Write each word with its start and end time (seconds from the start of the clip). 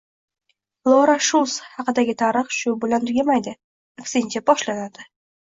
Lora 0.91 1.17
Shuls 1.27 1.53
haqidagi 1.73 2.15
tarix 2.23 2.57
shu 2.63 2.73
bilan 2.87 3.07
tugamaydi, 3.11 3.55
aksincha 4.07 4.45
boshlanadi 4.51 5.09